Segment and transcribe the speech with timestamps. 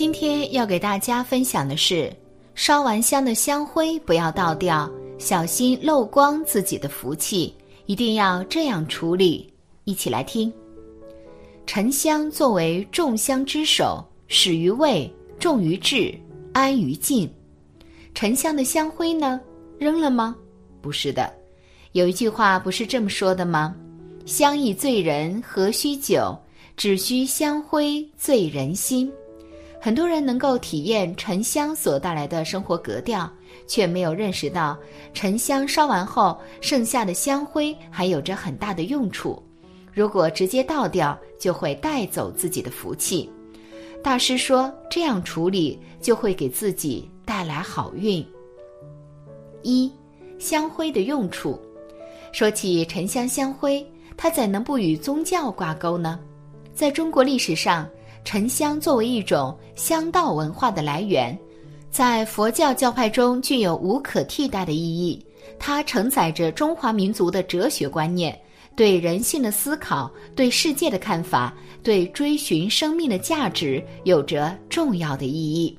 [0.00, 2.10] 今天要给大家分享的是，
[2.54, 7.54] 烧完香的香灰不要倒掉，小心漏光自己的福气，
[7.84, 9.52] 一定要这样处理。
[9.84, 10.50] 一起来听。
[11.66, 15.06] 沉香作为众香之首，始于味，
[15.38, 16.18] 重于质，
[16.54, 17.30] 安于静。
[18.14, 19.38] 沉香的香灰呢，
[19.78, 20.34] 扔了吗？
[20.80, 21.30] 不是的。
[21.92, 23.76] 有一句话不是这么说的吗？
[24.24, 26.34] 香亦醉人何须酒，
[26.74, 29.12] 只需香灰醉人心。
[29.82, 33.28] 很多人能够体验沉香所带来的生活格调，
[33.66, 34.78] 却没有认识到
[35.14, 39.42] 沉香烧完后剩下的香灰还有着很大的用处。
[39.92, 43.30] 如果直接倒掉，就会带走自己的福气。
[44.02, 48.24] 大师说，这样处理就会给自己带来好运。
[49.62, 49.90] 一，
[50.38, 51.58] 香灰的用处。
[52.32, 53.84] 说起沉香香灰，
[54.16, 56.20] 它怎能不与宗教挂钩呢？
[56.72, 57.88] 在中国历史上，
[58.24, 61.36] 沉香作为一种香道文化的来源，
[61.90, 65.24] 在佛教教派中具有无可替代的意义。
[65.58, 68.38] 它承载着中华民族的哲学观念，
[68.76, 75.76] 对人性的思考，对世界的看法，对追寻生命的价值有着重要的意义。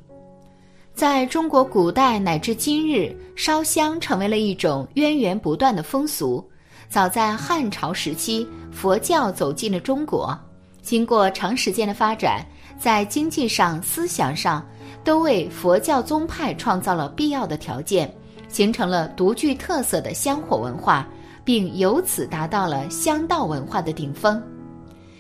[0.94, 6.44] 在中国古代乃至今日，烧香成为了一种源源不断的风俗。
[6.90, 10.38] 早在汉朝时期，佛教走进了中国，
[10.82, 12.46] 经过长时间的发展，
[12.80, 14.66] 在经济上、思想上，
[15.04, 18.12] 都为佛教宗派创造了必要的条件，
[18.50, 21.08] 形成了独具特色的香火文化，
[21.44, 24.42] 并由此达到了香道文化的顶峰。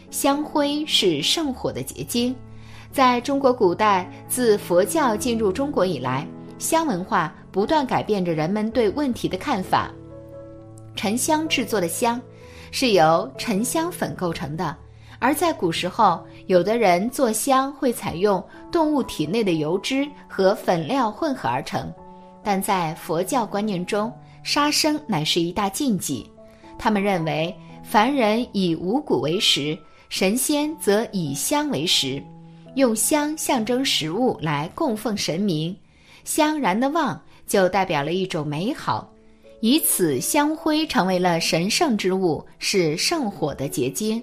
[0.09, 2.35] 香灰是圣火的结晶。
[2.91, 6.27] 在中国古代，自佛教进入中国以来，
[6.59, 9.89] 香文化不断改变着人们对问题的看法。
[10.93, 12.19] 沉香制作的香，
[12.69, 14.75] 是由沉香粉构成的，
[15.21, 21.93] 而在古时候，有的人做香会采用动物体内的油脂和粉料混合而成，
[22.43, 24.11] 但在佛教观念中，
[24.41, 26.27] 杀生乃是一大禁忌。
[26.79, 29.77] 他们认为，凡人以五谷为食，
[30.09, 32.21] 神仙则以香为食。
[32.73, 35.75] 用香象征食物来供奉神明，
[36.23, 39.07] 香燃的旺就代表了一种美好，
[39.59, 44.19] 以此香灰成为了神圣之物，是圣火的结晶。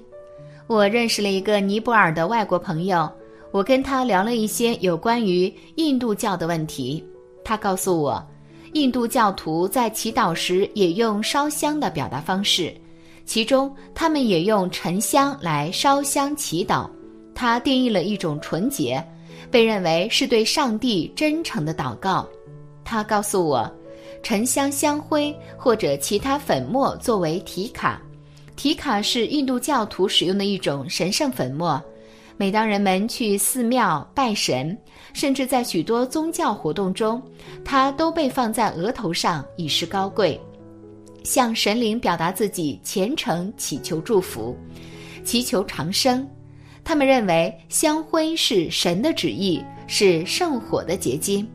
[0.68, 3.10] 我认识了一个尼泊尔的外国朋友，
[3.52, 7.02] 我跟他聊了一些有关于印度教的问题。
[7.42, 8.22] 他告诉我，
[8.74, 12.70] 印度教徒在祈祷时也用烧香的表达方式，
[13.24, 16.86] 其中他们也用沉香来烧香祈祷。
[17.34, 19.02] 他定义了一种纯洁，
[19.50, 22.28] 被认为是对上帝真诚的祷告。
[22.84, 23.72] 他告诉我，
[24.22, 28.02] 沉香香灰或者其他粉末作为提卡，
[28.58, 31.80] 提卡是印度教徒使用的一种神圣粉末。
[32.36, 34.76] 每当人们去寺庙拜神，
[35.12, 37.22] 甚至在许多宗教活动中，
[37.64, 40.40] 它都被放在额头上以示高贵，
[41.22, 44.56] 向神灵表达自己虔诚祈求祝福，
[45.24, 46.28] 祈求长生。
[46.82, 51.48] 他们认为香灰是神的旨意，是圣火的结晶。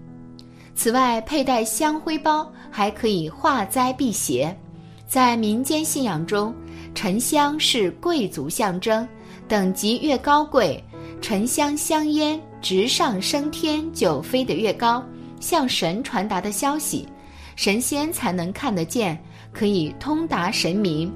[0.73, 4.57] 此外，佩戴香灰包还可以化灾辟邪。
[5.05, 6.51] 在民间信仰中，
[6.95, 9.07] 沉香是贵族象征，
[9.47, 10.81] 等级越高贵，
[11.21, 15.03] 沉香香烟直上升天就飞得越高，
[15.39, 17.07] 向神传达的消息，
[17.55, 19.21] 神仙才能看得见，
[19.51, 21.11] 可以通达神明，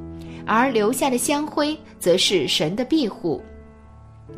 [0.45, 3.41] 而留下的香灰则是神的庇护。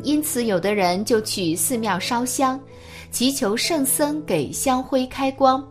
[0.02, 2.60] 因此，有的人就去寺庙烧香，
[3.10, 5.66] 祈求圣僧给香灰开光，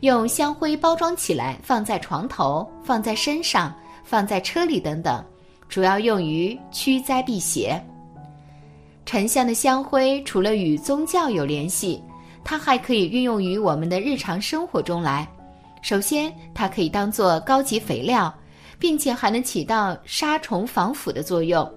[0.00, 3.74] 用香灰包装起来，放在床头、放在身上、
[4.04, 5.24] 放在车里等等，
[5.68, 7.82] 主要用于驱灾辟邪。
[9.06, 12.02] 沉香的香灰除了与宗教有联系，
[12.44, 15.28] 它还可以运用于我们的日常生活中来。
[15.82, 18.32] 首先，它可以当做高级肥料，
[18.78, 21.70] 并且还能起到杀虫防腐的作用。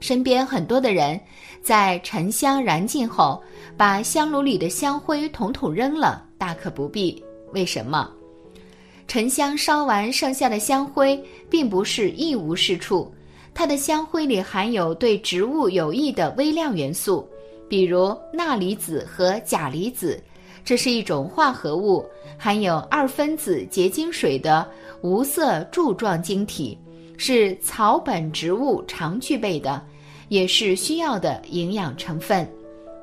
[0.00, 1.18] 身边很多的人，
[1.62, 3.40] 在沉香燃尽后，
[3.76, 7.24] 把香炉里的香灰统统扔了，大可不必。
[7.52, 8.10] 为什么？
[9.06, 13.12] 沉香烧完剩下的香灰，并不是一无是处，
[13.52, 17.28] 它的香灰里含有对植物有益的微量元素，
[17.68, 20.22] 比如钠离子和钾离子，
[20.64, 22.04] 这是一种化合物，
[22.38, 24.66] 含有二分子结晶水的
[25.02, 26.78] 无色柱状晶体，
[27.16, 29.80] 是草本植物常具备的。
[30.28, 32.48] 也是需要的营养成分。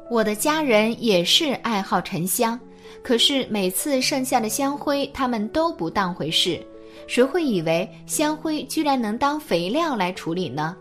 [0.10, 2.60] 我的家人也是爱好沉香，
[3.04, 6.60] 可是每次剩下的香灰，他们都不当回事。
[7.08, 10.76] 谁会以为香灰居然能当肥料来处理呢？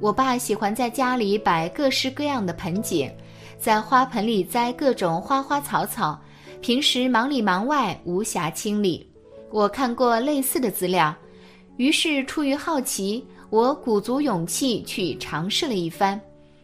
[0.00, 3.10] 我爸喜欢在家里摆各式各样的盆景，
[3.58, 6.18] 在花盆里栽各种花花草草，
[6.60, 9.06] 平时忙里忙外，无暇清理。
[9.50, 11.14] 我看过类似的资料，
[11.76, 16.18] 于是出于好奇，我鼓足勇气去尝试了一番。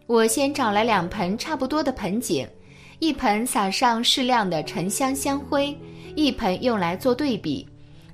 [0.06, 2.48] 我先找来两盆差不多的盆景，
[2.98, 5.76] 一盆撒上适量的沉香香灰，
[6.14, 7.66] 一盆用来做对比。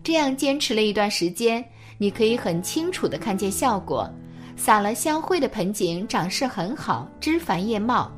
[0.03, 1.65] 这样坚持了一段时间，
[1.99, 4.11] 你可以很清楚地看见效果。
[4.57, 8.11] 撒了香灰的盆景长势很好，枝繁叶茂，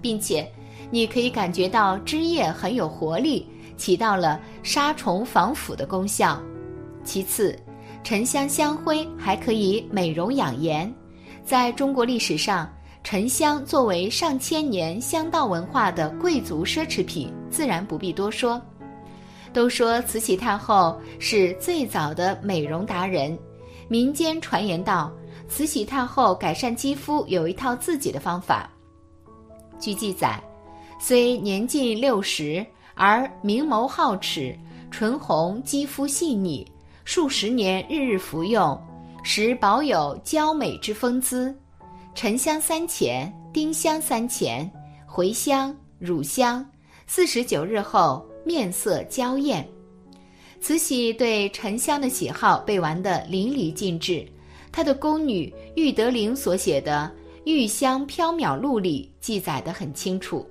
[0.00, 0.50] 并且
[0.90, 3.46] 你可以感觉到枝叶很有活力，
[3.76, 6.40] 起到了杀虫防腐的功效。
[7.04, 7.58] 其次，
[8.02, 10.92] 沉香香灰还可以美容养颜。
[11.44, 12.72] 在中国历史上，
[13.02, 18.60] 沉香作为上千年香道文化的贵族奢侈品，自然不必多说。
[19.52, 23.36] 都说慈禧太后是最早的美容达人，
[23.88, 25.12] 民间传言道。
[25.48, 28.70] 慈禧太后改善肌肤有一套自己的方法。
[29.80, 30.40] 据记载，
[31.00, 32.64] 虽年近六十，
[32.94, 34.56] 而明眸皓齿，
[34.92, 36.64] 唇红，肌肤细腻，
[37.04, 38.80] 数十年日日服用，
[39.24, 41.52] 时保有娇美之风姿。
[42.14, 44.70] 沉香三钱，丁香三钱，
[45.08, 46.64] 茴香、乳香，
[47.06, 49.66] 四十九日后面色娇艳。
[50.60, 54.26] 慈禧对沉香的喜好被玩得淋漓尽致。
[54.70, 57.10] 她的宫女玉德玲所写的
[57.44, 60.46] 《玉香缥缈录》里记载得很清楚。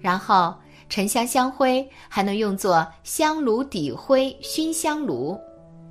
[0.00, 0.54] 然后，
[0.88, 5.38] 沉香香灰还能用作香炉底灰熏香炉。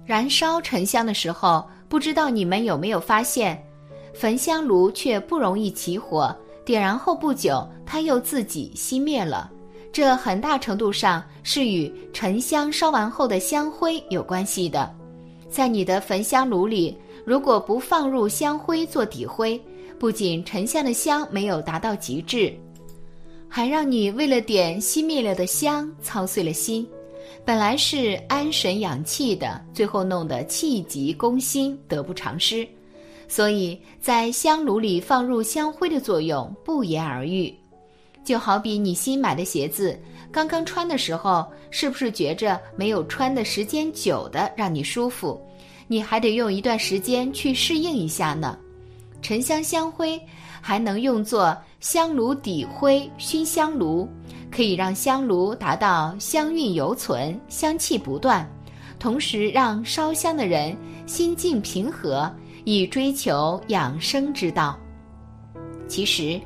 [0.06, 3.62] 燃烧沉香的时候，不知道你们有没有发现，
[4.18, 6.36] 焚香炉却不容易起火，
[6.66, 9.52] 点燃后不久，它又自己熄灭了。
[9.94, 14.92] 这很大程度上是与沉香烧完后的香灰有关系的。
[15.48, 19.62] 在你的焚香炉里，如果不放入香灰做底灰，
[20.00, 22.52] 不仅沉香的香没有达到极致，
[23.48, 26.88] 还让你为了点熄灭了的香操碎了心。
[27.46, 32.68] 本来是安神养气的，最后弄得气急攻心，得不偿失。
[33.28, 37.54] 所以在香炉里放入香灰的作用不言而喻。
[38.24, 39.98] 就好比你新买的鞋子，
[40.32, 45.42] 刚刚穿的时候，是不是觉着没有穿的时间久的让你舒服？
[45.88, 48.58] 你还得用一段时间去适应一下呢。
[49.22, 50.20] 沉香香灰
[50.60, 54.08] 还能用作香炉底灰熏香炉，
[54.52, 58.46] 可以让香炉达到香韵犹存、香气不断，
[59.00, 60.76] 同时让烧香的人
[61.06, 62.30] 心境平和，
[62.70, 64.78] 以追求养生之道。
[65.88, 66.40] 其实。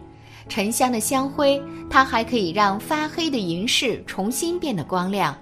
[0.50, 5.38] 沉香的香灰，它还可以让发黑的银饰重新变得光亮。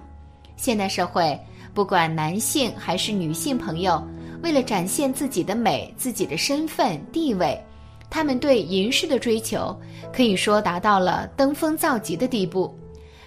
[0.56, 1.36] 现代社会，
[1.74, 4.00] 不管男性还是女性朋友，
[4.40, 7.60] 为了展现自己的美、自己的身份地位，
[8.08, 9.76] 他们对银饰的追求
[10.12, 12.72] 可以说达到了登峰造极的地步。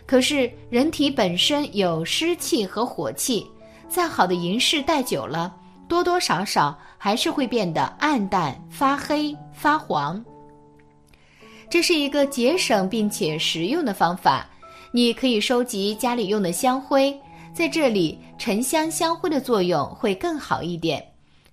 [0.05, 3.45] 可是，人体本身有湿气和火气，
[3.89, 5.53] 再好的银饰戴久了，
[5.87, 10.23] 多多少少还是会变得暗淡、发黑、发黄。
[11.69, 14.47] 这是一个节省并且实用的方法。
[14.91, 17.15] 你可以收集家里用的香灰，
[17.51, 21.03] 在这里沉香香灰的作用会更好一点。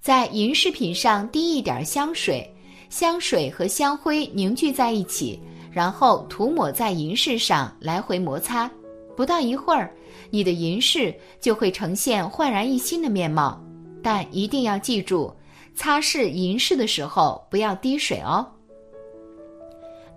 [0.00, 2.46] 在银饰品上滴一点香水，
[2.90, 5.40] 香水和香灰凝聚在一起，
[5.72, 8.70] 然后涂抹在银饰上，来回摩擦。
[9.16, 9.90] 不到一会儿，
[10.30, 13.58] 你的银饰就会呈现焕然一新的面貌。
[14.02, 15.32] 但一定要记住，
[15.74, 18.46] 擦拭银饰的时候不要滴水哦。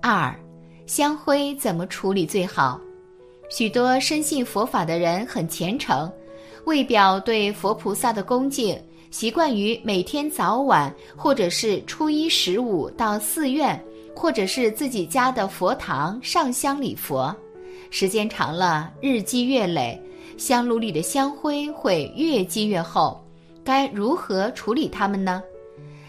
[0.02, 0.34] 二，
[0.86, 2.80] 香灰怎么处理最好？
[3.50, 6.12] 许多深信佛法的人很虔诚，
[6.66, 8.78] 为表对佛菩萨的恭敬，
[9.12, 13.80] 习惯于每天早晚或者是初一十五到寺院，
[14.16, 17.36] 或者是自己家的佛堂上香礼佛。
[17.92, 20.02] 时间长了，日积月累，
[20.36, 23.23] 香炉里的香灰会越积越厚。
[23.64, 25.42] 该如何处理它们呢？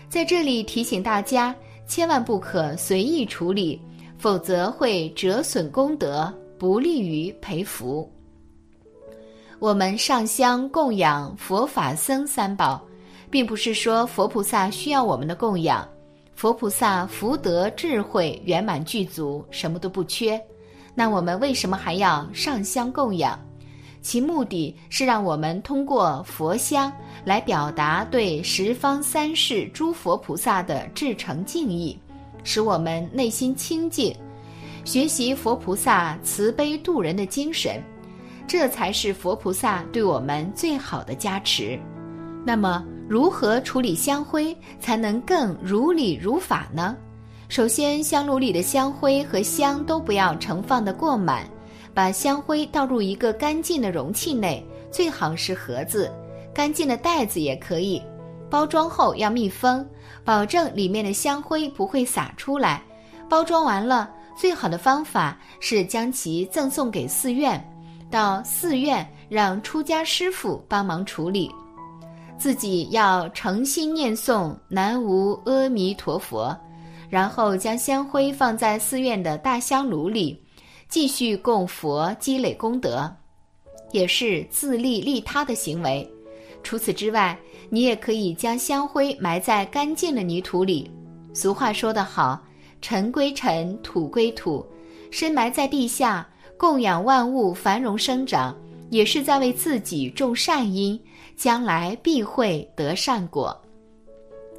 [0.08, 1.54] 在这里提醒大家。
[1.86, 3.78] 千万不可随意处理，
[4.16, 8.10] 否则会折损功德，不利于培福。
[9.58, 12.82] 我们上香供养佛法僧三宝，
[13.30, 15.86] 并不是说佛菩萨需要我们的供养，
[16.34, 20.42] 佛菩萨福德智慧圆满具足，什么都不缺。
[20.94, 23.38] 那我们为什么还要上香供养？
[24.04, 26.92] 其目的是让我们通过佛香
[27.24, 31.98] 来表达对十方三世诸佛菩萨的至诚敬意，
[32.44, 34.14] 使我们内心清净，
[34.84, 37.82] 学习佛菩萨慈悲度人的精神，
[38.46, 41.80] 这才是佛菩萨对我们最好的加持。
[42.44, 46.94] 那么，如何处理香灰才能更如理如法呢？
[47.48, 51.48] 首先，香炉里的香灰和香都不要盛放的过满，
[51.94, 56.12] 把香灰倒入一个干净的容器内，最好是盒子，
[56.52, 58.02] 干净的袋子也可以。
[58.50, 59.86] 包装后要密封，
[60.24, 62.82] 保证里面的香灰不会洒出来。
[63.28, 67.62] 包装完了，最好的方法是将其赠送给寺院，
[68.10, 71.50] 到寺院让出家师傅帮忙处理。
[72.36, 76.54] 自己要诚心念诵南无阿弥陀佛，
[77.08, 80.43] 然后将香灰放在寺院的大香炉里，
[80.94, 83.12] 继续供佛积累功德，
[83.90, 86.08] 也是自利利他的行为。
[86.62, 87.36] 除此之外，
[87.68, 90.88] 你也可以将香灰埋在干净的泥土里。
[91.32, 92.40] 俗话说得好
[92.80, 94.64] ：“尘归尘，土归土。”
[95.10, 96.24] 深埋在地下，
[96.56, 98.56] 供养万物繁荣生长，
[98.90, 100.96] 也是在为自己种善因，
[101.36, 103.60] 将来必会得善果。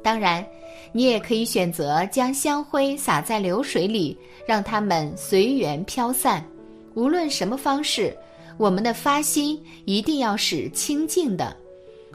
[0.02, 0.46] 当然，
[0.92, 4.16] 你也可以选择将香灰撒在流水里，
[4.46, 6.44] 让它们随缘飘散。
[6.94, 8.16] 无论什么方式，
[8.56, 11.54] 我们的发心一定要是清净的。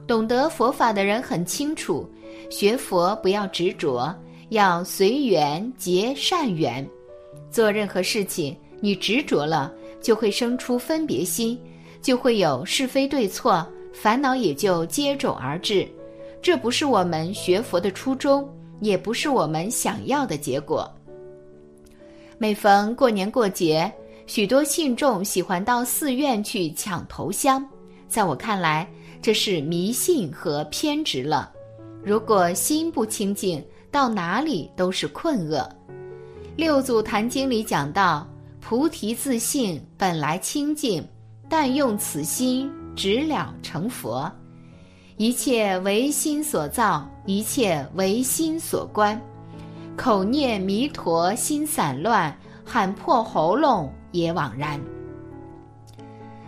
[0.07, 2.09] 懂得佛法的人很清楚，
[2.49, 4.13] 学佛不要执着，
[4.49, 6.85] 要随缘结善缘。
[7.51, 11.59] 做任何事情，你执着了，就会生出分别心，
[12.01, 15.87] 就会有是非对错，烦恼也就接踵而至。
[16.41, 18.49] 这不是我们学佛的初衷，
[18.81, 20.91] 也不是我们想要的结果。
[22.37, 23.89] 每逢过年过节，
[24.27, 27.65] 许多信众喜欢到寺院去抢头香，
[28.09, 28.85] 在我看来。
[29.21, 31.51] 这是迷信和偏执了。
[32.03, 35.69] 如果心不清净，到哪里都是困厄。
[36.55, 38.27] 六祖坛经里讲到
[38.59, 41.07] ：“菩提自性本来清净，
[41.47, 44.27] 但用此心直了成佛。
[45.21, 49.21] 一切唯心所造，一切唯心所观。
[49.95, 52.35] 口念弥陀，心散乱，
[52.65, 54.81] 喊破喉咙也枉然。”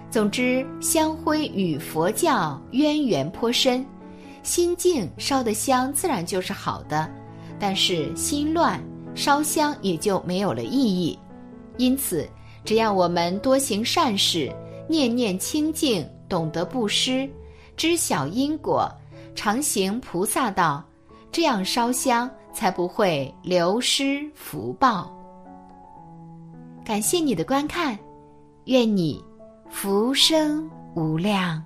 [0.10, 3.86] 总之，香灰与佛教渊源颇深，
[4.42, 7.08] 心静烧的香自然就是好的，
[7.60, 11.20] 但是心乱烧香也就没有了意义。
[11.78, 12.28] 因此，
[12.66, 14.52] 只要我们多行善事，
[14.90, 17.30] 念念清净，懂得布施，
[17.76, 18.90] 知晓因果
[19.36, 20.84] 常行菩萨道
[21.32, 25.12] 这样烧香才不会流失福报。
[26.86, 27.98] 感谢你的观看
[28.66, 29.24] 愿你
[29.70, 31.64] 福生无量。